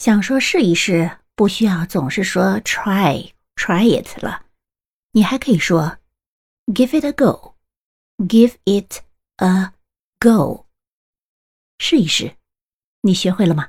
[0.00, 4.46] 想说试一试不需要总是说 try try it 了
[5.12, 5.98] 你还可以说
[6.68, 7.54] give it a go
[8.16, 9.02] give it
[9.36, 9.74] a
[10.18, 10.64] go
[11.76, 12.34] 试一试
[13.02, 13.68] 你学会了吗